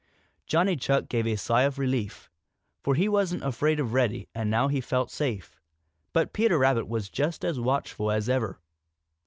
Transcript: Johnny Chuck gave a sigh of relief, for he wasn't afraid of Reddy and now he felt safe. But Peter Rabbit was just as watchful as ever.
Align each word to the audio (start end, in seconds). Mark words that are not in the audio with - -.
Johnny 0.47 0.75
Chuck 0.75 1.09
gave 1.09 1.27
a 1.27 1.35
sigh 1.35 1.61
of 1.61 1.77
relief, 1.77 2.27
for 2.81 2.95
he 2.95 3.07
wasn't 3.07 3.43
afraid 3.43 3.79
of 3.79 3.93
Reddy 3.93 4.27
and 4.33 4.49
now 4.49 4.67
he 4.67 4.81
felt 4.81 5.11
safe. 5.11 5.59
But 6.11 6.33
Peter 6.33 6.57
Rabbit 6.57 6.87
was 6.87 7.07
just 7.07 7.45
as 7.45 7.59
watchful 7.59 8.09
as 8.09 8.27
ever. 8.27 8.59